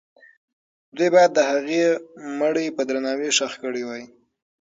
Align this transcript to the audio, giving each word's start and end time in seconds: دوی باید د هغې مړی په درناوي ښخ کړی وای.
دوی 0.95 1.09
باید 1.15 1.31
د 1.35 1.39
هغې 1.49 1.81
مړی 2.39 2.65
په 2.75 2.81
درناوي 2.89 3.29
ښخ 3.37 3.53
کړی 3.63 3.83
وای. 3.85 4.03